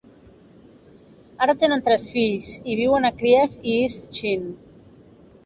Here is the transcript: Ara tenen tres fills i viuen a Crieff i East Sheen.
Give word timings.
Ara 1.45 1.55
tenen 1.63 1.83
tres 1.89 2.05
fills 2.15 2.49
i 2.73 2.79
viuen 2.81 3.07
a 3.11 3.13
Crieff 3.21 3.61
i 3.61 3.77
East 3.83 4.21
Sheen. 4.23 4.51